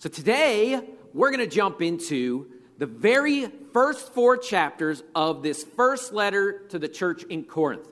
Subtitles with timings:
[0.00, 0.80] So today,
[1.12, 2.46] we're going to jump into
[2.78, 7.88] the very first four chapters of this first letter to the church in Corinth.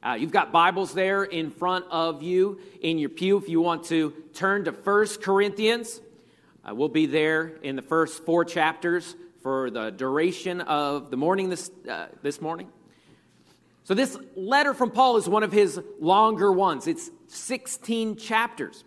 [0.00, 3.86] Uh, you've got Bibles there in front of you in your pew if you want
[3.86, 6.00] to turn to First Corinthians.
[6.64, 11.50] Uh, we'll be there in the first four chapters for the duration of the morning
[11.50, 12.68] this, uh, this morning.
[13.82, 16.86] So, this letter from Paul is one of his longer ones.
[16.86, 18.84] It's 16 chapters.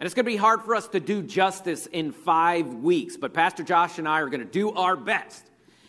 [0.00, 3.34] And it's going to be hard for us to do justice in five weeks, but
[3.34, 5.44] Pastor Josh and I are going to do our best.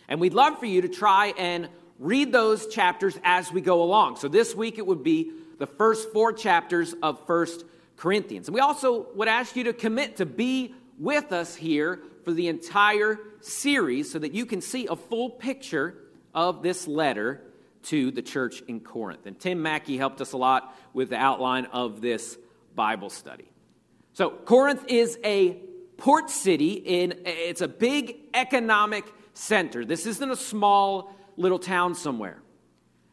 [0.09, 4.17] And we'd love for you to try and read those chapters as we go along.
[4.17, 7.63] So this week it would be the first four chapters of First
[7.95, 8.49] Corinthians.
[8.49, 12.49] And we also would ask you to commit to be with us here for the
[12.49, 15.95] entire series so that you can see a full picture
[16.35, 17.41] of this letter
[17.83, 19.25] to the church in Corinth.
[19.25, 22.37] And Tim Mackie helped us a lot with the outline of this
[22.75, 23.47] Bible study.
[24.13, 25.57] So, Corinth is a
[25.97, 29.85] port city in it's a big economic center.
[29.85, 32.41] This isn't a small little town somewhere.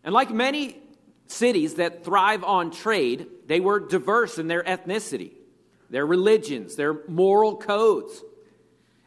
[0.03, 0.81] And like many
[1.27, 5.33] cities that thrive on trade, they were diverse in their ethnicity,
[5.91, 8.23] their religions, their moral codes.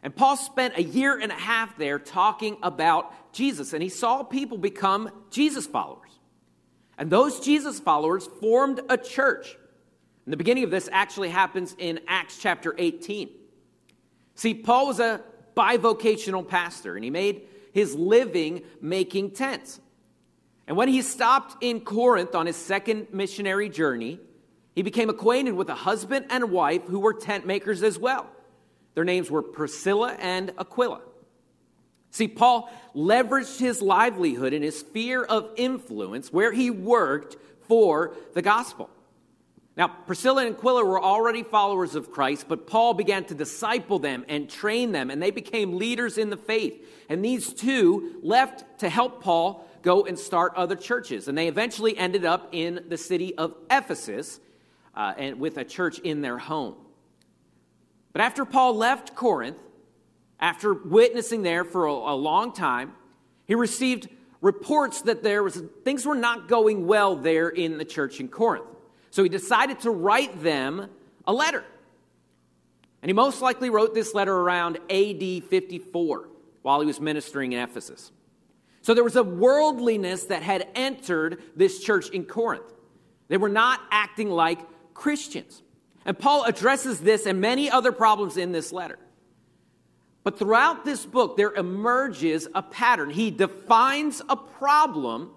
[0.02, 4.22] And Paul spent a year and a half there talking about Jesus, and he saw
[4.22, 6.10] people become Jesus followers.
[6.98, 9.56] And those Jesus followers formed a church.
[10.24, 13.30] And the beginning of this actually happens in Acts chapter 18.
[14.34, 15.20] See, Paul was a
[15.56, 17.42] bivocational pastor, and he made
[17.72, 19.80] his living making tents.
[20.66, 24.20] And when he stopped in Corinth on his second missionary journey,
[24.74, 28.28] he became acquainted with a husband and wife who were tent makers as well.
[28.94, 31.00] Their names were Priscilla and Aquila.
[32.10, 37.36] See, Paul leveraged his livelihood and his sphere of influence where he worked
[37.68, 38.90] for the gospel.
[39.74, 44.24] Now, Priscilla and Aquila were already followers of Christ, but Paul began to disciple them
[44.28, 46.86] and train them, and they became leaders in the faith.
[47.08, 51.26] And these two left to help Paul go and start other churches.
[51.26, 54.40] And they eventually ended up in the city of Ephesus
[54.94, 56.76] uh, and with a church in their home.
[58.12, 59.58] But after Paul left Corinth,
[60.38, 62.92] after witnessing there for a, a long time,
[63.46, 64.08] he received
[64.42, 68.66] reports that there was things were not going well there in the church in Corinth.
[69.12, 70.88] So he decided to write them
[71.26, 71.62] a letter.
[73.02, 76.28] And he most likely wrote this letter around AD 54
[76.62, 78.10] while he was ministering in Ephesus.
[78.80, 82.64] So there was a worldliness that had entered this church in Corinth.
[83.28, 84.60] They were not acting like
[84.94, 85.62] Christians.
[86.06, 88.98] And Paul addresses this and many other problems in this letter.
[90.24, 93.10] But throughout this book, there emerges a pattern.
[93.10, 95.32] He defines a problem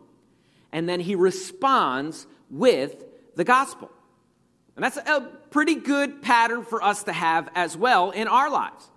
[0.72, 3.04] and then he responds with
[3.36, 3.92] the gospel.
[4.76, 8.90] And that's a pretty good pattern for us to have as well in our lives.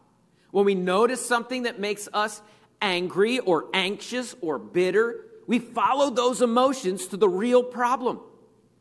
[0.51, 2.43] When we notice something that makes us
[2.81, 8.21] angry or anxious or bitter, we follow those emotions to the real problem.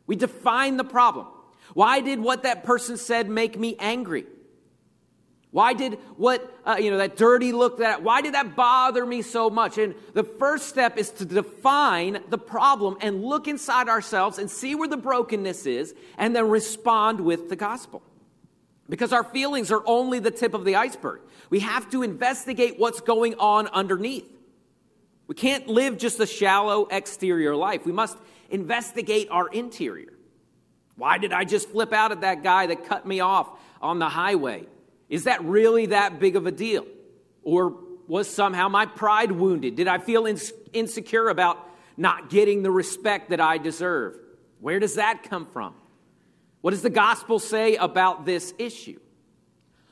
[0.07, 1.28] We define the problem.
[1.74, 4.25] Why did what that person said make me angry?
[5.51, 9.21] Why did what, uh, you know, that dirty look, that, why did that bother me
[9.21, 9.77] so much?
[9.77, 14.75] And the first step is to define the problem and look inside ourselves and see
[14.75, 18.03] where the brokenness is and then respond with the gospel.
[18.89, 21.21] Because our feelings are only the tip of the iceberg.
[21.49, 24.29] We have to investigate what's going on underneath.
[25.27, 27.85] We can't live just a shallow exterior life.
[27.85, 28.17] We must
[28.49, 30.13] investigate our interior.
[30.95, 33.49] Why did I just flip out at that guy that cut me off
[33.81, 34.65] on the highway?
[35.09, 36.85] Is that really that big of a deal?
[37.44, 39.75] Or was somehow my pride wounded?
[39.75, 40.28] Did I feel
[40.73, 41.57] insecure about
[41.95, 44.18] not getting the respect that I deserve?
[44.59, 45.75] Where does that come from?
[46.62, 49.00] What does the gospel say about this issue?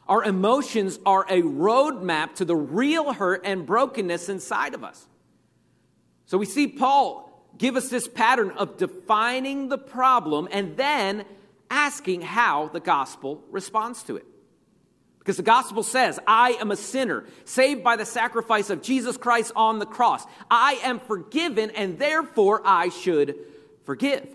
[0.07, 5.07] Our emotions are a roadmap to the real hurt and brokenness inside of us.
[6.25, 11.25] So we see Paul give us this pattern of defining the problem and then
[11.69, 14.25] asking how the gospel responds to it.
[15.25, 19.51] Because the gospel says, I am a sinner, saved by the sacrifice of Jesus Christ
[19.55, 20.23] on the cross.
[20.51, 23.35] I am forgiven, and therefore I should
[23.85, 24.27] forgive.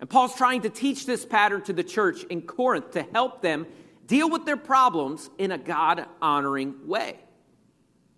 [0.00, 3.66] And Paul's trying to teach this pattern to the church in Corinth to help them
[4.06, 7.20] deal with their problems in a God honoring way.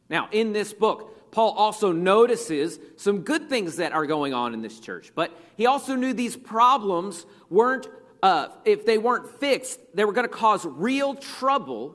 [0.08, 4.62] Now, in this book, Paul also notices some good things that are going on in
[4.62, 7.88] this church, but he also knew these problems weren't
[8.24, 11.94] uh, if they weren't fixed, they were going to cause real trouble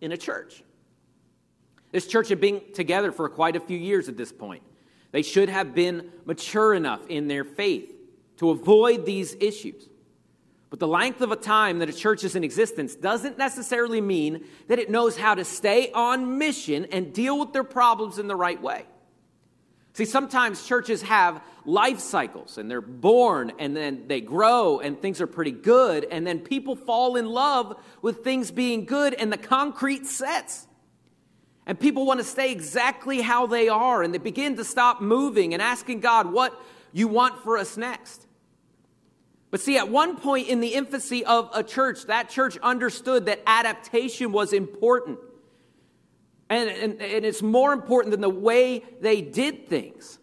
[0.00, 0.64] in a church.
[1.92, 4.62] This church had been together for quite a few years at this point.
[5.10, 7.94] They should have been mature enough in their faith
[8.38, 9.86] to avoid these issues.
[10.70, 14.46] But the length of a time that a church is in existence doesn't necessarily mean
[14.68, 18.36] that it knows how to stay on mission and deal with their problems in the
[18.36, 18.86] right way.
[19.98, 25.20] See, sometimes churches have life cycles and they're born and then they grow and things
[25.20, 29.36] are pretty good, and then people fall in love with things being good and the
[29.36, 30.68] concrete sets.
[31.66, 35.52] And people want to stay exactly how they are and they begin to stop moving
[35.52, 36.54] and asking God what
[36.92, 38.24] you want for us next.
[39.50, 43.42] But see, at one point in the infancy of a church, that church understood that
[43.48, 45.18] adaptation was important.
[46.50, 50.18] And, and, and, it's more important than the way they did things.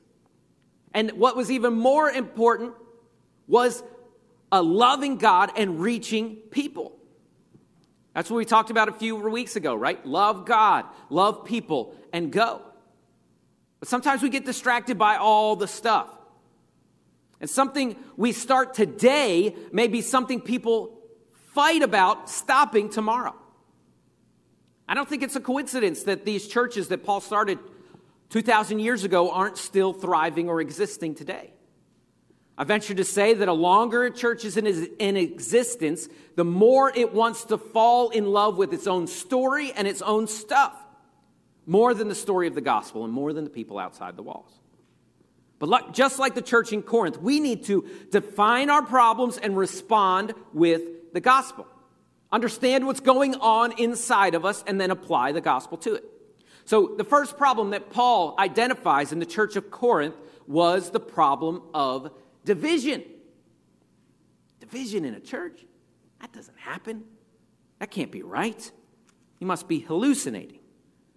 [0.92, 2.74] And what was even more important
[3.48, 3.84] was
[4.52, 6.98] a loving God and reaching people.
[8.16, 10.04] That's what we talked about a few weeks ago, right?
[10.06, 12.62] Love God, love people, and go.
[13.80, 16.08] But sometimes we get distracted by all the stuff.
[17.42, 20.98] And something we start today may be something people
[21.54, 23.36] fight about stopping tomorrow.
[24.88, 27.60] I don't think it's a coincidence that these churches that Paul started
[28.30, 31.52] 2,000 years ago aren't still thriving or existing today.
[32.58, 36.92] I venture to say that a longer a church is in, in existence, the more
[36.96, 40.74] it wants to fall in love with its own story and its own stuff,
[41.66, 44.52] more than the story of the gospel and more than the people outside the walls.
[45.60, 50.34] But just like the church in Corinth, we need to define our problems and respond
[50.54, 51.68] with the gospel.
[52.36, 56.04] Understand what's going on inside of us and then apply the gospel to it.
[56.66, 60.16] So, the first problem that Paul identifies in the church of Corinth
[60.46, 62.12] was the problem of
[62.44, 63.06] division.
[64.60, 65.66] Division in a church?
[66.20, 67.06] That doesn't happen.
[67.80, 68.70] That can't be right.
[69.40, 70.60] You must be hallucinating.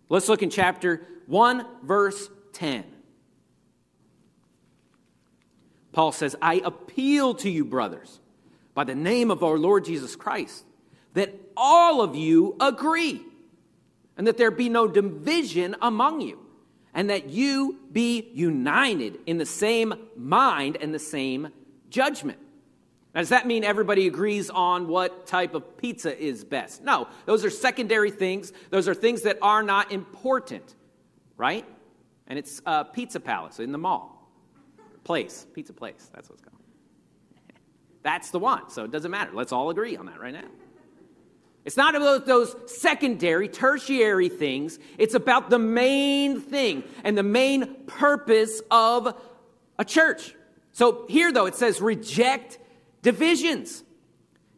[0.08, 2.84] Let's look in chapter 1, verse 10.
[5.90, 8.20] Paul says, I appeal to you, brothers,
[8.72, 10.64] by the name of our Lord Jesus Christ,
[11.14, 13.22] that all of you agree,
[14.16, 16.38] and that there be no division among you,
[16.94, 21.48] and that you be united in the same mind and the same
[21.90, 22.38] judgment.
[23.14, 26.82] Now, does that mean everybody agrees on what type of pizza is best?
[26.82, 28.52] No, those are secondary things.
[28.70, 30.74] Those are things that are not important,
[31.36, 31.64] right?
[32.26, 34.30] And it's a Pizza Palace in the mall.
[35.04, 36.10] Place, pizza place.
[36.14, 36.62] That's what it's called.
[38.02, 38.68] That's the one.
[38.70, 39.30] So it doesn't matter.
[39.32, 40.44] Let's all agree on that right now.
[41.68, 44.78] It's not about those secondary, tertiary things.
[44.96, 49.14] It's about the main thing and the main purpose of
[49.78, 50.34] a church.
[50.72, 52.58] So here, though, it says reject
[53.02, 53.84] divisions.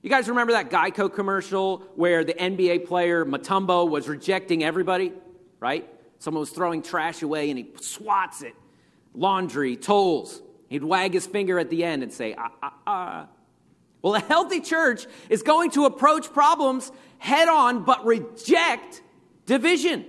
[0.03, 5.13] You guys remember that Geico commercial where the NBA player Mutombo was rejecting everybody,
[5.59, 5.93] right?
[6.21, 8.55] Someone was throwing trash away and he swats it
[9.15, 10.41] laundry, tolls.
[10.69, 13.27] He'd wag his finger at the end and say, ah, ah, ah.
[14.03, 19.03] Well, a healthy church is going to approach problems head on, but reject
[19.47, 20.07] division.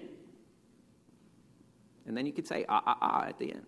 [2.05, 3.65] And then you could say, ah, ah, ah, at the end.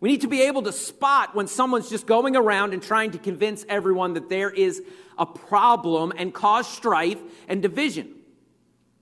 [0.00, 3.18] We need to be able to spot when someone's just going around and trying to
[3.18, 4.82] convince everyone that there is
[5.18, 7.18] a problem and cause strife
[7.48, 8.14] and division.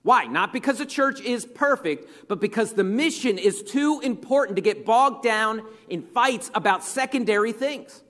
[0.01, 0.25] Why?
[0.25, 4.85] Not because the church is perfect, but because the mission is too important to get
[4.85, 8.01] bogged down in fights about secondary things.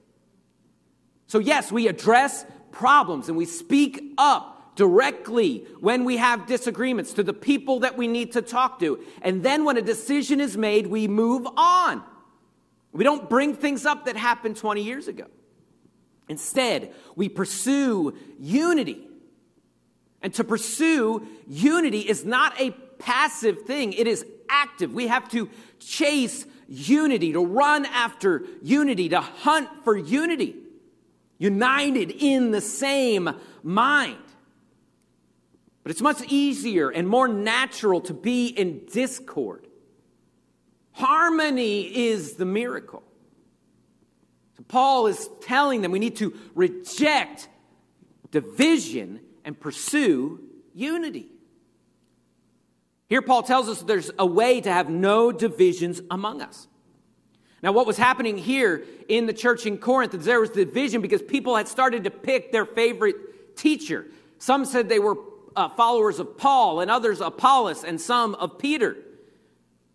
[1.28, 7.24] So, yes, we address problems and we speak up directly when we have disagreements to
[7.24, 9.04] the people that we need to talk to.
[9.22, 12.04] And then when a decision is made, we move on.
[12.92, 15.26] We don't bring things up that happened 20 years ago.
[16.30, 19.08] Instead, we pursue unity
[20.22, 24.94] and to pursue unity is not a passive thing, it is active.
[24.94, 30.56] We have to chase unity, to run after unity, to hunt for unity,
[31.38, 33.30] united in the same
[33.64, 34.18] mind.
[35.84, 39.68] But it's much easier and more natural to be in discord.
[40.92, 43.04] Harmony is the miracle.
[44.58, 47.48] So Paul is telling them we need to reject
[48.32, 50.42] division and pursue
[50.74, 51.28] unity.
[53.10, 56.68] Here, Paul tells us there's a way to have no divisions among us.
[57.64, 61.22] Now, what was happening here in the church in Corinth is there was division because
[61.22, 64.06] people had started to pick their favorite teacher.
[64.38, 65.16] Some said they were
[65.56, 68.96] uh, followers of Paul, and others Apollos, and some of Peter.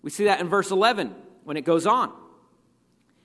[0.03, 1.15] We see that in verse 11
[1.45, 2.13] when it goes on.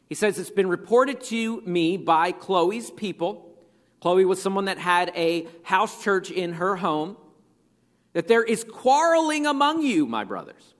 [0.07, 3.47] He says, It's been reported to me by Chloe's people
[3.99, 7.17] Chloe was someone that had a house church in her home.
[8.13, 10.73] That there is quarreling among you, my brothers.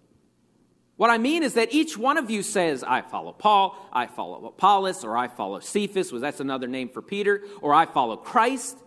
[0.98, 4.48] What I mean is that each one of you says, I follow Paul, I follow
[4.48, 8.78] Apollos, or I follow Cephas, was that's another name for Peter, or I follow Christ.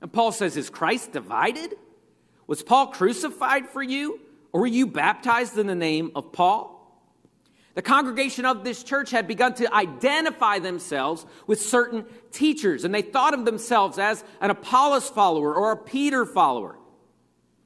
[0.00, 1.74] And Paul says, Is Christ divided?
[2.46, 4.20] Was Paul crucified for you?
[4.52, 6.72] Or were you baptized in the name of Paul?
[7.74, 13.02] The congregation of this church had begun to identify themselves with certain teachers, and they
[13.02, 16.78] thought of themselves as an Apollos follower or a Peter follower.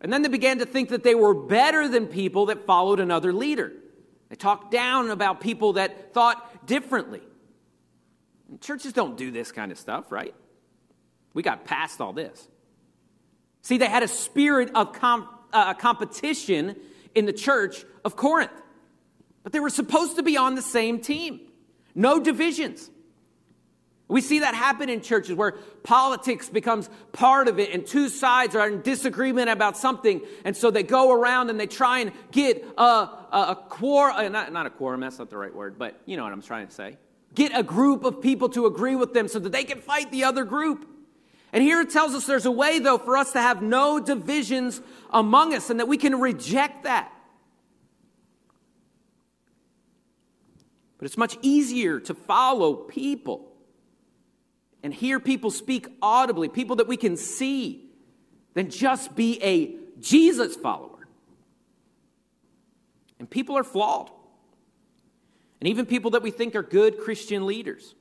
[0.01, 3.33] And then they began to think that they were better than people that followed another
[3.33, 3.73] leader.
[4.29, 7.21] They talked down about people that thought differently.
[8.49, 10.35] And churches don't do this kind of stuff, right?
[11.35, 12.49] We got past all this.
[13.63, 14.97] See, they had a spirit of
[15.53, 16.77] uh, competition
[17.15, 18.51] in the church of Corinth.
[19.43, 21.41] But they were supposed to be on the same team,
[21.95, 22.90] no divisions.
[24.11, 25.53] We see that happen in churches where
[25.85, 30.21] politics becomes part of it and two sides are in disagreement about something.
[30.45, 34.53] And so they go around and they try and get a, a, a quorum, not,
[34.53, 36.75] not a quorum, that's not the right word, but you know what I'm trying to
[36.75, 36.97] say.
[37.37, 40.25] Get a group of people to agree with them so that they can fight the
[40.25, 40.89] other group.
[41.53, 44.81] And here it tells us there's a way, though, for us to have no divisions
[45.11, 47.13] among us and that we can reject that.
[50.99, 53.50] But it's much easier to follow people
[54.83, 57.91] and hear people speak audibly, people that we can see,
[58.55, 61.07] than just be a Jesus follower.
[63.19, 64.11] And people are flawed.
[65.61, 67.95] And even people that we think are good Christian leaders.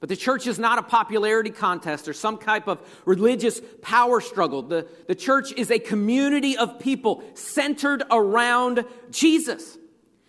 [0.00, 4.62] But the church is not a popularity contest or some type of religious power struggle.
[4.62, 9.78] The, the church is a community of people centered around Jesus.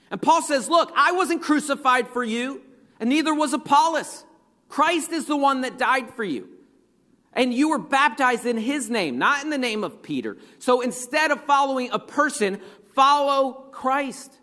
[0.10, 2.62] And Paul says, Look, I wasn't crucified for you,
[3.00, 4.26] and neither was Apollos.
[4.72, 6.48] Christ is the one that died for you.
[7.34, 10.38] And you were baptized in his name, not in the name of Peter.
[10.60, 12.60] So instead of following a person,
[12.96, 14.34] follow Christ.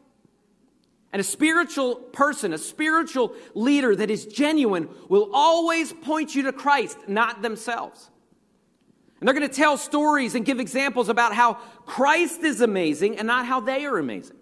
[1.14, 6.52] And a spiritual person, a spiritual leader that is genuine, will always point you to
[6.52, 8.10] Christ, not themselves.
[9.20, 11.54] And they're going to tell stories and give examples about how
[11.86, 14.36] Christ is amazing and not how they are amazing.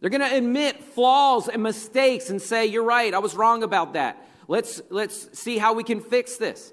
[0.00, 3.92] They're going to admit flaws and mistakes and say, You're right, I was wrong about
[3.92, 4.24] that.
[4.48, 6.72] Let's, let's see how we can fix this.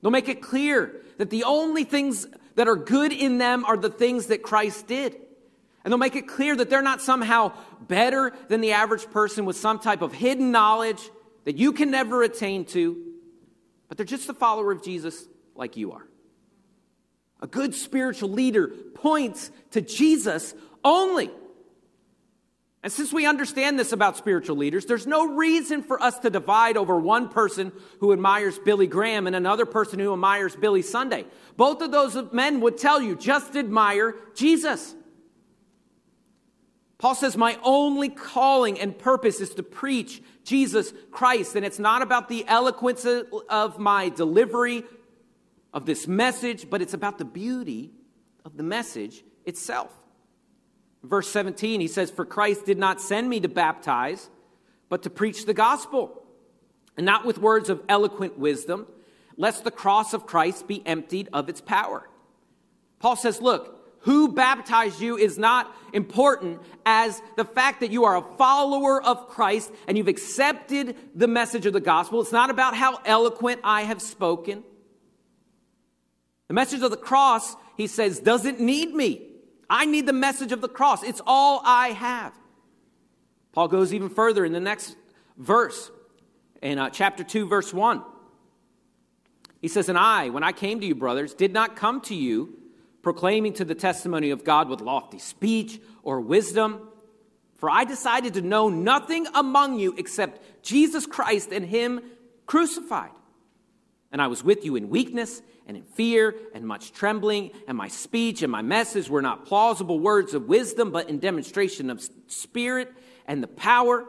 [0.00, 3.90] They'll make it clear that the only things that are good in them are the
[3.90, 5.16] things that Christ did.
[5.84, 9.56] And they'll make it clear that they're not somehow better than the average person with
[9.56, 11.00] some type of hidden knowledge
[11.44, 13.04] that you can never attain to,
[13.88, 16.06] but they're just a follower of Jesus like you are.
[17.40, 21.30] A good spiritual leader points to Jesus only.
[22.82, 26.76] And since we understand this about spiritual leaders, there's no reason for us to divide
[26.76, 31.24] over one person who admires Billy Graham and another person who admires Billy Sunday.
[31.56, 34.94] Both of those men would tell you just admire Jesus.
[36.98, 41.56] Paul says, My only calling and purpose is to preach Jesus Christ.
[41.56, 44.84] And it's not about the eloquence of my delivery
[45.74, 47.90] of this message, but it's about the beauty
[48.44, 49.92] of the message itself.
[51.02, 54.30] Verse 17, he says, For Christ did not send me to baptize,
[54.88, 56.22] but to preach the gospel,
[56.96, 58.86] and not with words of eloquent wisdom,
[59.36, 62.08] lest the cross of Christ be emptied of its power.
[62.98, 68.16] Paul says, Look, who baptized you is not important as the fact that you are
[68.16, 72.20] a follower of Christ and you've accepted the message of the gospel.
[72.20, 74.62] It's not about how eloquent I have spoken.
[76.48, 79.27] The message of the cross, he says, doesn't need me.
[79.70, 81.02] I need the message of the cross.
[81.02, 82.32] It's all I have.
[83.52, 84.96] Paul goes even further in the next
[85.36, 85.90] verse,
[86.62, 88.02] in uh, chapter 2, verse 1.
[89.60, 92.58] He says, And I, when I came to you, brothers, did not come to you
[93.02, 96.88] proclaiming to the testimony of God with lofty speech or wisdom,
[97.56, 102.00] for I decided to know nothing among you except Jesus Christ and Him
[102.46, 103.10] crucified.
[104.12, 107.88] And I was with you in weakness and in fear and much trembling, and my
[107.88, 112.90] speech and my message were not plausible words of wisdom, but in demonstration of spirit
[113.26, 114.06] and the power,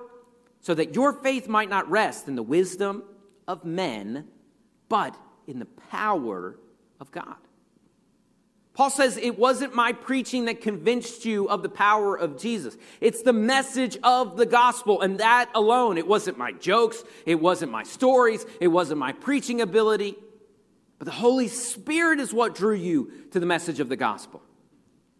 [0.61, 3.03] so that your faith might not rest in the wisdom
[3.47, 4.25] of men,
[4.87, 5.15] but
[5.47, 6.57] in the power
[6.99, 7.35] of God.
[8.73, 12.77] Paul says it wasn't my preaching that convinced you of the power of Jesus.
[13.01, 15.97] It's the message of the gospel, and that alone.
[15.97, 20.15] It wasn't my jokes, it wasn't my stories, it wasn't my preaching ability.
[20.99, 24.41] But the Holy Spirit is what drew you to the message of the gospel.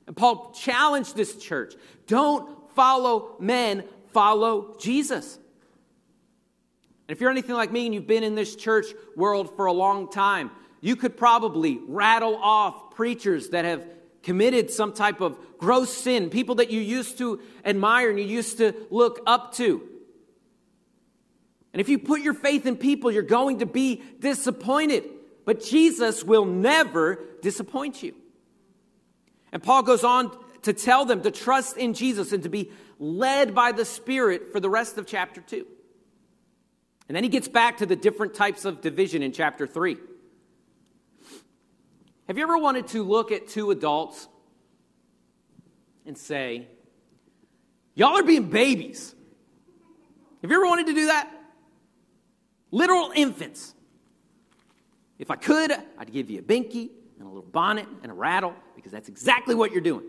[0.06, 1.74] And Paul challenged this church
[2.06, 3.84] don't follow men,
[4.14, 5.36] follow Jesus.
[7.08, 9.74] And if you're anything like me and you've been in this church world for a
[9.74, 13.84] long time, you could probably rattle off preachers that have
[14.22, 18.58] committed some type of gross sin, people that you used to admire and you used
[18.58, 19.82] to look up to.
[21.74, 25.04] And if you put your faith in people, you're going to be disappointed.
[25.50, 28.14] But Jesus will never disappoint you.
[29.52, 30.30] And Paul goes on
[30.62, 34.60] to tell them to trust in Jesus and to be led by the Spirit for
[34.60, 35.66] the rest of chapter 2.
[37.08, 39.98] And then he gets back to the different types of division in chapter 3.
[42.28, 44.28] Have you ever wanted to look at two adults
[46.06, 46.68] and say,
[47.96, 49.16] Y'all are being babies?
[50.44, 51.28] Have you ever wanted to do that?
[52.70, 53.74] Literal infants.
[55.20, 58.54] If I could, I'd give you a binky and a little bonnet and a rattle
[58.76, 60.06] because that's exactly what you're doing.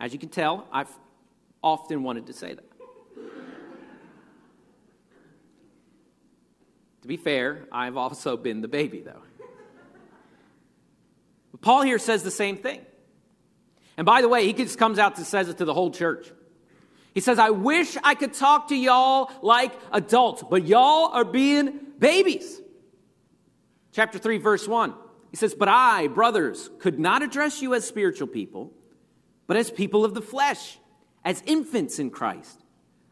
[0.00, 0.88] As you can tell, I've
[1.62, 2.64] often wanted to say that.
[7.02, 9.22] to be fair, I've also been the baby, though.
[11.50, 12.80] But Paul here says the same thing.
[13.96, 16.32] And by the way, he just comes out and says it to the whole church.
[17.12, 21.78] He says, I wish I could talk to y'all like adults, but y'all are being
[21.98, 22.61] babies.
[23.92, 24.94] Chapter 3, verse 1.
[25.30, 28.72] He says, But I, brothers, could not address you as spiritual people,
[29.46, 30.78] but as people of the flesh,
[31.24, 32.62] as infants in Christ.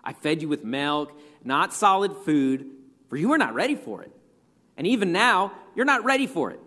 [0.03, 2.67] I fed you with milk, not solid food,
[3.09, 4.13] for you were not ready for it.
[4.77, 6.61] And even now, you're not ready for it,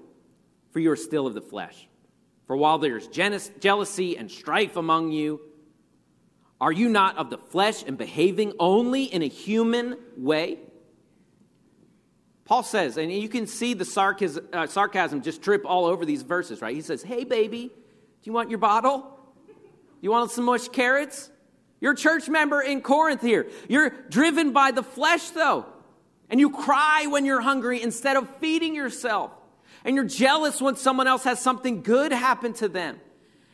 [0.71, 1.87] for you are still of the flesh.
[2.45, 5.41] For while there's jealousy and strife among you,
[6.61, 10.59] are you not of the flesh and behaving only in a human way?
[12.53, 16.21] Paul says, and you can see the sarcasm, uh, sarcasm just trip all over these
[16.21, 16.75] verses, right?
[16.75, 17.73] He says, Hey, baby, do
[18.21, 19.19] you want your bottle?
[20.01, 21.31] You want some mushed carrots?
[21.81, 23.47] You're a church member in Corinth here.
[23.67, 25.65] You're driven by the flesh, though.
[26.29, 29.31] And you cry when you're hungry instead of feeding yourself.
[29.83, 33.01] And you're jealous when someone else has something good happen to them.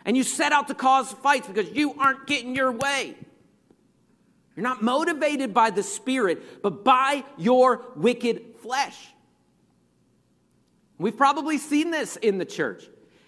[0.04, 3.16] And you set out to cause fights because you aren't getting your way.
[4.58, 8.98] You're not motivated by the Spirit, but by your wicked flesh.
[10.98, 12.84] We've probably seen this in the church.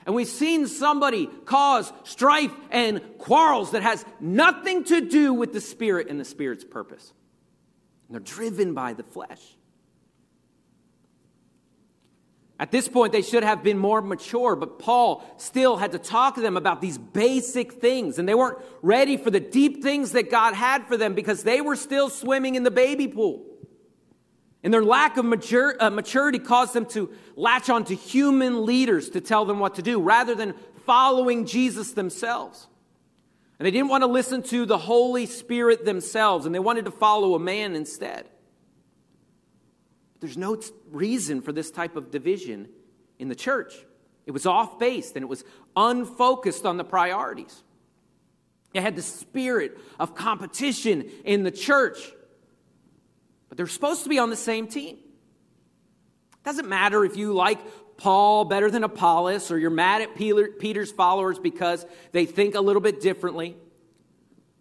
[0.06, 5.62] And we've seen somebody cause strife and quarrels that has nothing to do with the
[5.62, 7.14] Spirit and the Spirit's purpose.
[8.08, 9.42] And they're driven by the flesh.
[12.60, 16.36] At this point, they should have been more mature, but Paul still had to talk
[16.36, 18.20] to them about these basic things.
[18.20, 21.62] And they weren't ready for the deep things that God had for them because they
[21.62, 23.44] were still swimming in the baby pool.
[24.64, 29.10] And their lack of mature, uh, maturity caused them to latch on to human leaders
[29.12, 30.54] to tell them what to do rather than
[30.86, 32.68] following Jesus themselves.
[33.58, 36.92] And they didn't want to listen to the Holy Spirit themselves, and they wanted to
[36.92, 38.28] follow a man instead.
[40.20, 42.70] There's no t- reason for this type of division
[43.20, 43.74] in the church.
[44.26, 45.44] It was off base and it was
[45.76, 47.64] unfocused on the priorities.
[48.74, 51.98] It had the spirit of competition in the church
[53.52, 54.96] but they're supposed to be on the same team.
[54.96, 57.60] It doesn't matter if you like
[57.98, 62.82] Paul better than Apollos or you're mad at Peter's followers because they think a little
[62.82, 63.58] bit differently.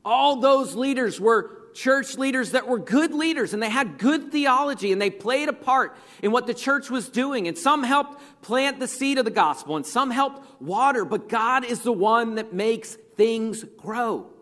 [0.04, 4.90] All those leaders were church leaders that were good leaders and they had good theology
[4.90, 7.46] and they played a part in what the church was doing.
[7.46, 11.64] And some helped plant the seed of the gospel and some helped water, but God
[11.64, 14.32] is the one that makes things grow.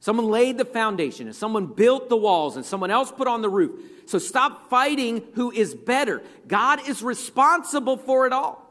[0.00, 3.50] Someone laid the foundation and someone built the walls and someone else put on the
[3.50, 3.78] roof.
[4.06, 6.22] So stop fighting who is better.
[6.48, 8.66] God is responsible for it all.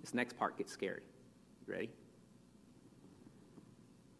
[0.00, 1.02] This next part gets scary.
[1.66, 1.90] You ready?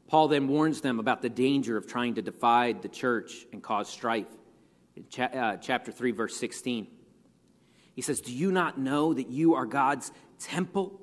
[0.09, 3.89] Paul then warns them about the danger of trying to divide the church and cause
[3.89, 4.29] strife.
[4.95, 6.87] In cha- uh, chapter 3, verse 16,
[7.95, 11.01] he says, Do you not know that you are God's temple?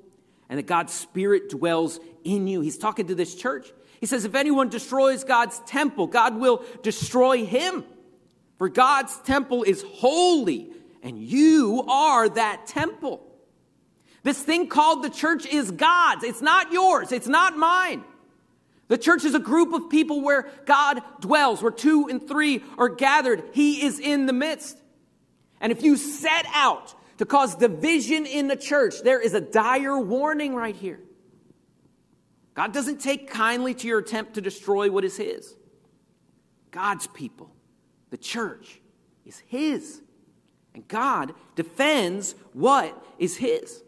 [0.48, 2.60] And that God's Spirit dwells in you.
[2.60, 3.72] He's talking to this church.
[4.00, 7.84] He says, If anyone destroys God's temple, God will destroy him.
[8.58, 10.70] For God's temple is holy,
[11.02, 13.26] and you are that temple.
[14.22, 16.24] This thing called the church is God's.
[16.24, 18.04] It's not yours, it's not mine.
[18.88, 22.90] The church is a group of people where God dwells, where two and three are
[22.90, 23.42] gathered.
[23.52, 24.78] He is in the midst.
[25.60, 29.98] And if you set out to cause division in the church, there is a dire
[29.98, 31.00] warning right here.
[32.54, 35.54] God doesn't take kindly to your attempt to destroy what is His.
[36.70, 37.50] God's people,
[38.10, 38.80] the church,
[39.24, 40.00] is His.
[40.74, 43.82] And God defends what is His.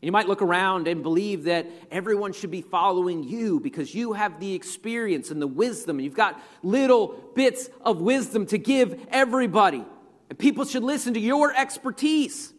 [0.00, 4.38] You might look around and believe that everyone should be following you because you have
[4.38, 9.84] the experience and the wisdom, and you've got little bits of wisdom to give everybody.
[10.28, 12.52] And people should listen to your expertise.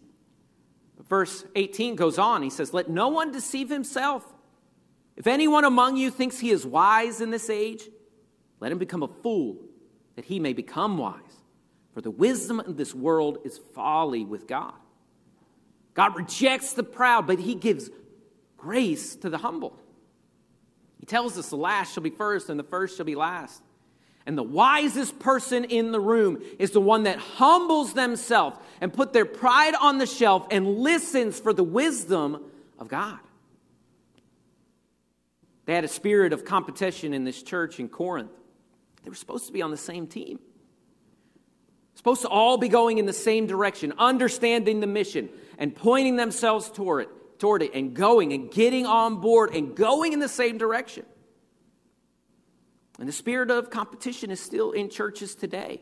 [1.08, 2.43] Verse 18 goes on.
[2.43, 4.23] He says, Let no one deceive himself.
[5.17, 7.84] If anyone among you thinks he is wise in this age,
[8.60, 9.58] let him become a fool,
[10.15, 11.19] that he may become wise.
[11.93, 14.73] For the wisdom of this world is folly with God.
[15.93, 17.89] God rejects the proud, but he gives
[18.55, 19.77] grace to the humble.
[20.99, 23.62] He tells us the last shall be first and the first shall be last.
[24.29, 29.11] And the wisest person in the room is the one that humbles themselves and put
[29.11, 32.43] their pride on the shelf and listens for the wisdom
[32.77, 33.17] of God.
[35.65, 38.29] They had a spirit of competition in this church in Corinth.
[39.01, 40.39] They were supposed to be on the same team.
[41.95, 46.69] Supposed to all be going in the same direction, understanding the mission and pointing themselves
[46.69, 50.59] toward it toward it and going and getting on board and going in the same
[50.59, 51.03] direction.
[52.99, 55.81] And the spirit of competition is still in churches today.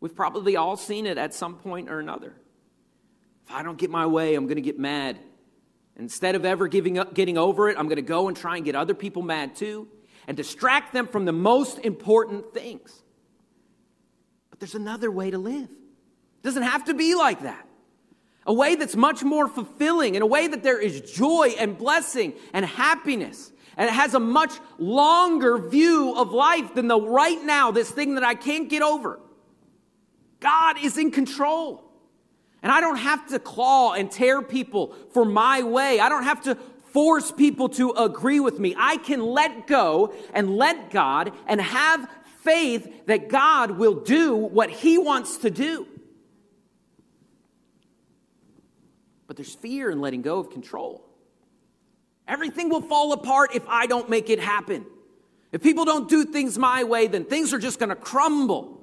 [0.00, 2.34] We've probably all seen it at some point or another.
[3.46, 5.18] If I don't get my way, I'm going to get mad.
[5.96, 8.64] Instead of ever giving up, getting over it, I'm going to go and try and
[8.64, 9.88] get other people mad too
[10.26, 13.02] and distract them from the most important things.
[14.50, 15.70] But there's another way to live.
[15.70, 17.68] It doesn't have to be like that
[18.48, 22.32] a way that's much more fulfilling, in a way that there is joy and blessing
[22.54, 23.52] and happiness.
[23.78, 28.16] And it has a much longer view of life than the right now, this thing
[28.16, 29.18] that I can't get over.
[30.40, 31.82] God is in control.
[32.62, 36.00] And I don't have to claw and tear people for my way.
[36.00, 36.56] I don't have to
[36.92, 38.74] force people to agree with me.
[38.76, 42.10] I can let go and let God and have
[42.42, 45.86] faith that God will do what He wants to do.
[49.28, 51.04] but there's fear in letting go of control.
[52.28, 54.84] Everything will fall apart if I don't make it happen.
[55.50, 58.82] If people don't do things my way, then things are just going to crumble.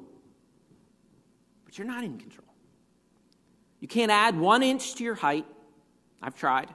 [1.64, 2.48] But you're not in control.
[3.80, 5.46] You can't add one inch to your height.
[6.22, 6.70] I've tried.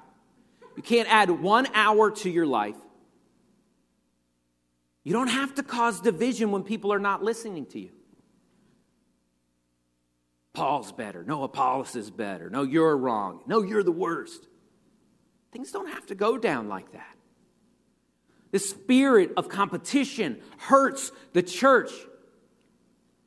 [0.76, 2.76] You can't add one hour to your life.
[5.02, 7.90] You don't have to cause division when people are not listening to you.
[10.52, 11.24] Paul's better.
[11.24, 12.48] No, Apollos is better.
[12.48, 13.40] No, you're wrong.
[13.46, 14.46] No, you're the worst.
[15.52, 17.16] Things don't have to go down like that.
[18.52, 21.90] The spirit of competition hurts the church.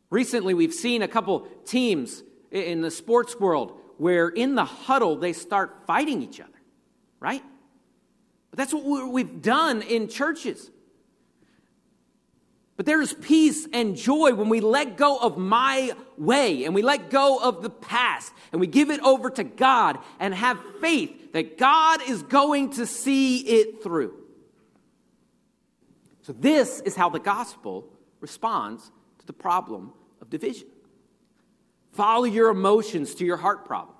[0.10, 5.34] Recently, we've seen a couple teams in the sports world where in the huddle they
[5.34, 6.50] start fighting each other,
[7.20, 7.44] right?
[8.52, 10.70] But that's what we've done in churches.
[12.76, 16.82] But there is peace and joy when we let go of my way and we
[16.82, 21.34] let go of the past and we give it over to God and have faith
[21.34, 24.16] that God is going to see it through.
[26.24, 27.88] So, this is how the gospel
[28.22, 30.68] responds to the problem of division.
[31.92, 34.00] Follow your emotions to your heart problems.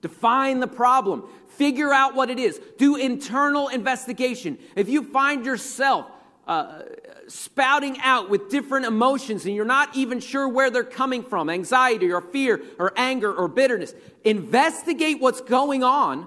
[0.00, 1.24] Define the problem.
[1.48, 2.60] Figure out what it is.
[2.78, 4.58] Do internal investigation.
[4.76, 6.06] If you find yourself
[6.46, 6.82] uh,
[7.28, 12.12] spouting out with different emotions and you're not even sure where they're coming from anxiety
[12.12, 13.94] or fear or anger or bitterness.
[14.24, 16.26] Investigate what's going on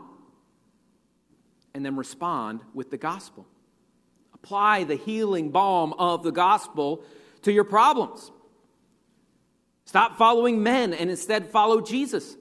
[1.73, 3.47] and then respond with the gospel.
[4.33, 7.03] Apply the healing balm of the gospel
[7.43, 8.31] to your problems.
[9.85, 12.35] Stop following men and instead follow Jesus.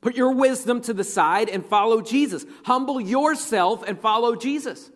[0.00, 2.44] Put your wisdom to the side and follow Jesus.
[2.64, 4.90] Humble yourself and follow Jesus.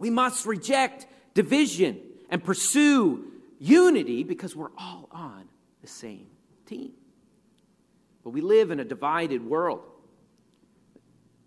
[0.00, 5.44] We must reject division and pursue unity because we're all on
[5.82, 6.26] the same
[6.64, 6.92] team.
[8.24, 9.82] But we live in a divided world.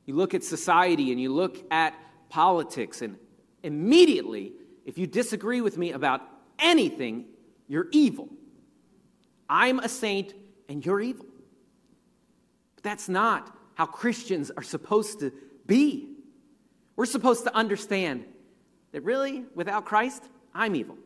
[0.05, 1.95] You look at society and you look at
[2.29, 3.17] politics, and
[3.63, 4.53] immediately,
[4.85, 6.21] if you disagree with me about
[6.59, 7.25] anything,
[7.67, 8.29] you're evil.
[9.49, 10.33] I'm a saint
[10.69, 11.25] and you're evil.
[12.75, 15.31] But that's not how Christians are supposed to
[15.65, 16.17] be.
[16.95, 18.25] We're supposed to understand
[18.93, 20.97] that really, without Christ, I'm evil,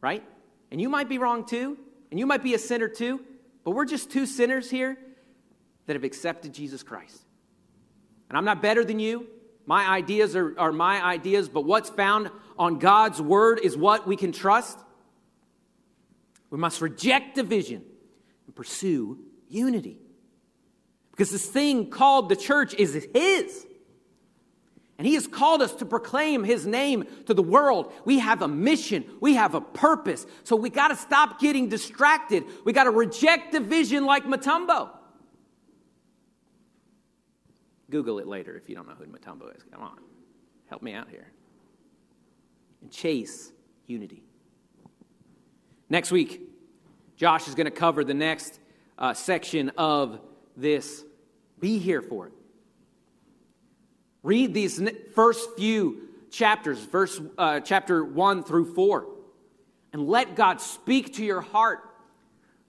[0.00, 0.24] right?
[0.72, 1.78] And you might be wrong too,
[2.10, 3.20] and you might be a sinner too,
[3.62, 4.98] but we're just two sinners here
[5.86, 7.22] that have accepted Jesus Christ.
[8.28, 9.28] And I'm not better than you.
[9.66, 14.16] My ideas are, are my ideas, but what's found on God's word is what we
[14.16, 14.78] can trust.
[16.50, 17.82] We must reject division
[18.46, 19.98] and pursue unity.
[21.10, 23.66] Because this thing called the church is His.
[24.98, 27.92] And He has called us to proclaim His name to the world.
[28.04, 30.26] We have a mission, we have a purpose.
[30.44, 32.44] So we got to stop getting distracted.
[32.64, 34.90] We got to reject division like Mutombo.
[37.90, 39.62] Google it later if you don't know who Mutombo is.
[39.70, 39.98] Come on,
[40.68, 41.30] help me out here.
[42.82, 43.52] And chase
[43.86, 44.22] unity.
[45.88, 46.40] Next week,
[47.16, 48.58] Josh is going to cover the next
[48.98, 50.20] uh, section of
[50.56, 51.04] this.
[51.60, 52.32] Be here for it.
[54.24, 54.82] Read these
[55.14, 59.06] first few chapters, verse uh, chapter one through four,
[59.92, 61.80] and let God speak to your heart.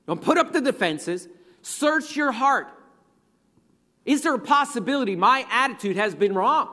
[0.05, 1.29] Don't put up the defenses.
[1.61, 2.67] Search your heart.
[4.03, 6.69] Is there a possibility my attitude has been wrong?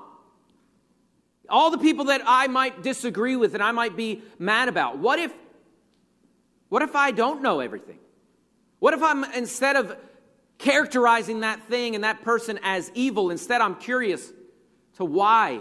[1.49, 4.99] All the people that I might disagree with and I might be mad about.
[4.99, 5.33] What if
[6.71, 7.99] what if I don't know everything?
[8.81, 9.97] What if I'm instead of
[10.59, 14.33] characterizing that thing and that person as evil, instead I'm curious
[15.03, 15.61] to why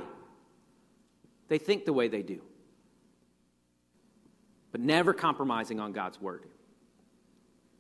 [1.48, 2.42] they think the way they do.
[4.72, 6.46] But never compromising on God's word.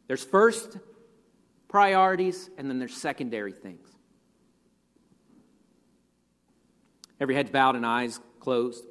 [0.07, 0.77] There's first
[1.67, 3.87] priorities and then there's secondary things.
[7.19, 8.83] Every head bowed and eyes closed.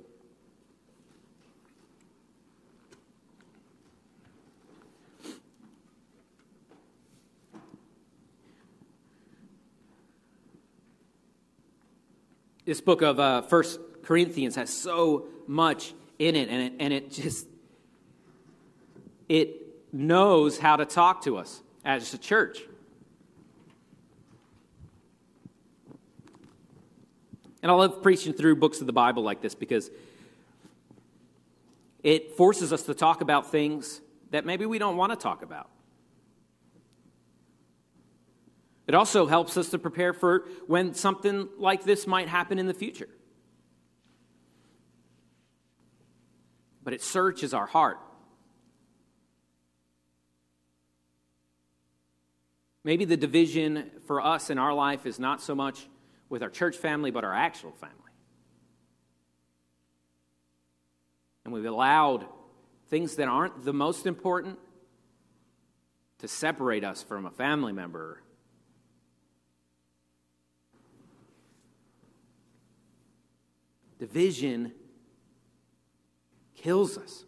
[12.71, 17.11] This book of uh, First Corinthians has so much in it, and it, and it
[17.11, 17.49] just
[19.29, 19.57] it
[19.93, 22.61] knows how to talk to us as a church.
[27.61, 29.91] And I love preaching through books of the Bible like this because
[32.05, 35.69] it forces us to talk about things that maybe we don't want to talk about.
[38.91, 42.75] It also helps us to prepare for when something like this might happen in the
[42.75, 43.09] future.
[46.83, 48.01] But it searches our heart.
[52.83, 55.87] Maybe the division for us in our life is not so much
[56.29, 57.95] with our church family, but our actual family.
[61.45, 62.27] And we've allowed
[62.89, 64.59] things that aren't the most important
[66.19, 68.21] to separate us from a family member.
[74.01, 74.73] Division
[76.57, 77.25] kills us.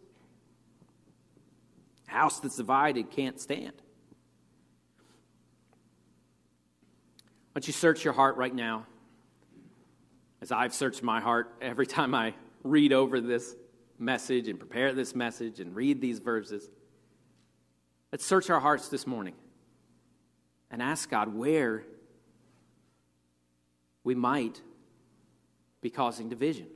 [2.07, 3.71] House that's divided can't stand.
[7.53, 8.87] Why don't you search your heart right now?
[10.43, 12.33] as I've searched my heart every time I
[12.63, 13.55] read over this
[13.97, 16.69] message and prepare this message and read these verses.
[18.11, 19.35] Let's search our hearts this morning
[20.69, 21.85] and ask God where
[24.03, 24.61] we might
[25.83, 26.67] be causing division.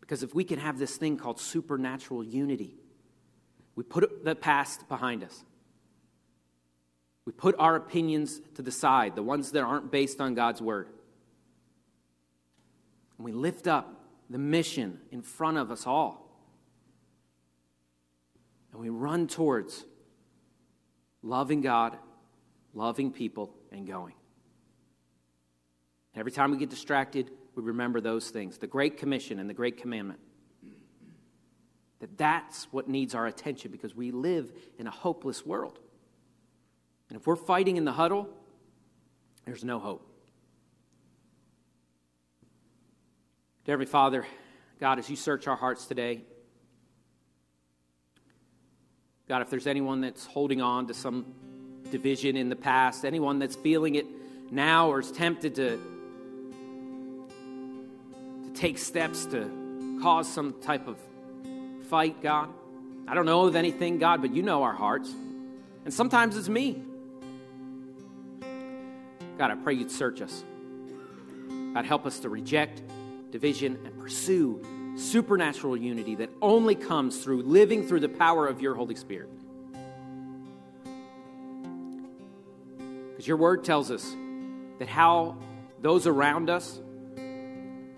[0.00, 2.76] Because if we can have this thing called supernatural unity,
[3.74, 5.44] we put the past behind us.
[7.24, 10.88] We put our opinions to the side, the ones that aren't based on God's word.
[13.18, 16.22] And we lift up the mission in front of us all.
[18.70, 19.84] And we run towards
[21.22, 21.98] loving God,
[22.74, 24.14] loving people, and going.
[26.16, 29.78] Every time we get distracted, we remember those things the Great Commission and the Great
[29.78, 30.20] Commandment.
[32.00, 35.78] That that's what needs our attention because we live in a hopeless world.
[37.08, 38.28] And if we're fighting in the huddle,
[39.46, 40.06] there's no hope.
[43.64, 44.26] Dear Heavenly Father,
[44.78, 46.22] God, as you search our hearts today,
[49.28, 51.26] God, if there's anyone that's holding on to some
[51.90, 54.06] division in the past, anyone that's feeling it
[54.52, 55.95] now or is tempted to, to
[58.56, 60.98] take steps to cause some type of
[61.88, 62.48] fight, God,
[63.06, 65.14] I don't know of anything, God, but you know our hearts.
[65.84, 66.82] And sometimes it's me.
[69.38, 70.44] God, I pray you'd search us.
[71.74, 72.82] God, help us to reject
[73.30, 74.62] division, and pursue
[74.96, 79.28] supernatural unity that only comes through living through the power of your Holy Spirit.
[83.10, 84.16] Because your word tells us
[84.78, 85.36] that how
[85.82, 86.80] those around us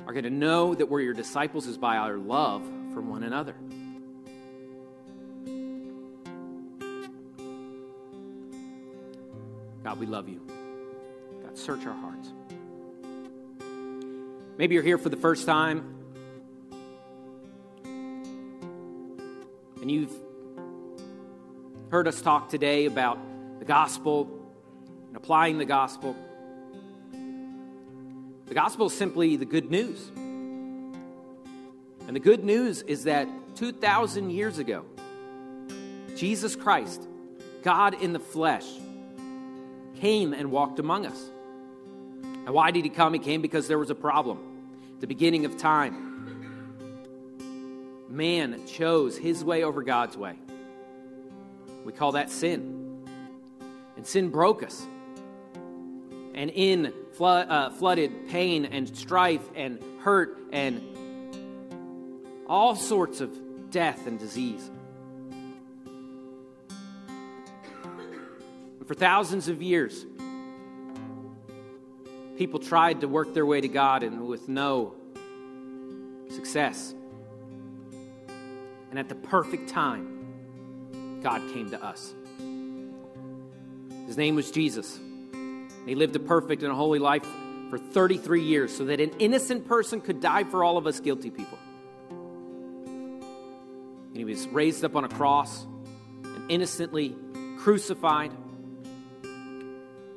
[0.09, 3.55] are going to know that we're your disciples is by our love for one another.
[9.85, 10.41] God, we love you.
[11.43, 12.33] God, search our hearts.
[14.57, 15.95] Maybe you're here for the first time
[19.83, 20.15] and you've
[21.91, 23.19] heard us talk today about
[23.59, 24.27] the gospel
[25.09, 26.17] and applying the gospel.
[28.59, 30.11] Gospel is simply the good news.
[32.09, 34.85] And the good news is that 2,000 years ago,
[36.17, 37.07] Jesus Christ,
[37.63, 38.67] God in the flesh,
[40.01, 41.31] came and walked among us.
[42.25, 43.13] And why did he come?
[43.13, 44.41] He came because there was a problem.
[44.99, 46.67] the beginning of time,
[48.09, 50.35] man chose his way over God's way.
[51.85, 53.07] We call that sin.
[53.97, 54.85] And sin broke us.
[56.39, 60.81] And in flood, uh, flooded pain and strife and hurt and
[62.47, 63.37] all sorts of
[63.73, 64.71] death and disease.
[68.87, 70.07] For thousands of years,
[72.37, 74.95] people tried to work their way to God and with no
[76.31, 76.95] success.
[78.91, 82.15] And at the perfect time, God came to us.
[84.07, 85.01] His name was Jesus.
[85.89, 87.27] He lived a perfect and a holy life
[87.71, 91.31] for 33 years so that an innocent person could die for all of us guilty
[91.31, 91.59] people.
[94.09, 95.67] And he was raised up on a cross
[96.25, 97.17] and innocently
[97.59, 98.33] crucified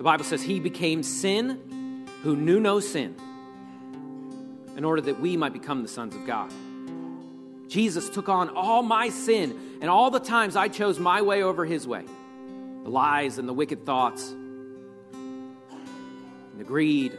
[0.02, 3.16] the Bible says he became sin who knew no sin
[4.76, 6.52] in order that we might become the sons of God.
[7.68, 11.66] Jesus took on all my sin and all the times I chose my way over
[11.66, 12.04] his way
[12.84, 14.34] the lies and the wicked thoughts,
[16.62, 17.18] the greed.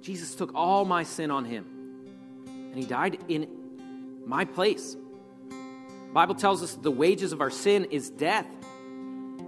[0.00, 1.66] Jesus took all my sin on him
[2.46, 3.48] and he died in
[4.24, 4.96] my place.
[5.48, 8.46] The Bible tells us the wages of our sin is death.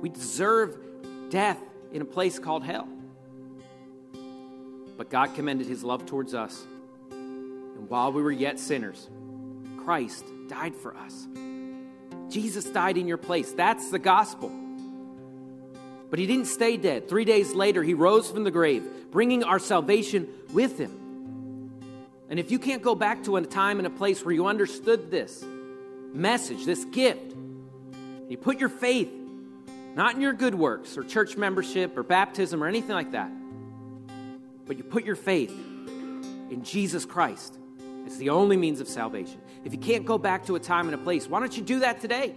[0.00, 0.76] We deserve
[1.30, 1.60] death
[1.92, 2.88] in a place called hell.
[4.96, 6.66] But God commended his love towards us.
[7.12, 9.08] And while we were yet sinners,
[9.84, 11.28] Christ died for us.
[12.28, 13.52] Jesus died in your place.
[13.52, 14.50] That's the gospel.
[16.12, 17.08] But he didn't stay dead.
[17.08, 21.80] Three days later, he rose from the grave, bringing our salvation with him.
[22.28, 25.10] And if you can't go back to a time and a place where you understood
[25.10, 25.42] this
[26.12, 27.34] message, this gift,
[28.28, 29.10] you put your faith
[29.94, 33.30] not in your good works or church membership or baptism or anything like that.
[34.66, 37.58] But you put your faith in Jesus Christ.
[38.04, 39.40] It's the only means of salvation.
[39.64, 41.80] If you can't go back to a time and a place, why don't you do
[41.80, 42.34] that today?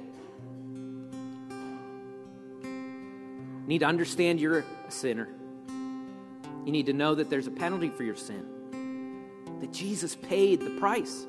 [3.66, 5.28] You need to understand you're a sinner.
[5.68, 9.26] You need to know that there's a penalty for your sin,
[9.60, 11.26] that Jesus paid the price.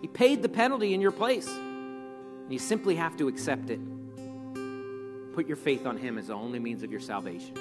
[0.00, 1.48] He paid the penalty in your place.
[1.48, 3.80] And you simply have to accept it
[5.34, 7.54] put your faith on Him as the only means of your salvation.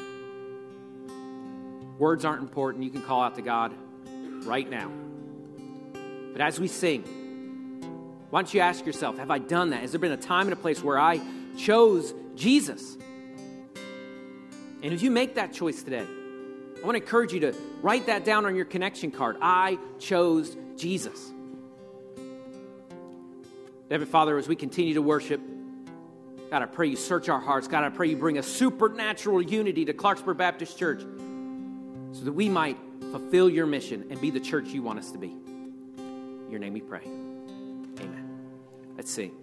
[1.98, 2.84] Words aren't important.
[2.84, 3.74] You can call out to God
[4.46, 4.92] right now.
[6.32, 7.04] But as we sing,
[8.30, 9.82] why don't you ask yourself, have I done that?
[9.82, 11.20] Has there been a time and a place where I
[11.58, 12.98] chose Jesus?
[14.84, 18.26] And if you make that choice today, I want to encourage you to write that
[18.26, 19.38] down on your connection card.
[19.42, 21.32] I chose Jesus.
[23.90, 25.40] Heavenly Father, as we continue to worship,
[26.52, 27.68] God, I pray you search our hearts.
[27.68, 31.02] God, I pray you bring a supernatural unity to Clarksburg Baptist Church
[32.12, 32.78] so that we might
[33.12, 35.30] fulfill your mission and be the church you want us to be.
[35.98, 37.04] In your name we pray.
[37.06, 38.40] Amen.
[38.98, 39.43] Let's sing.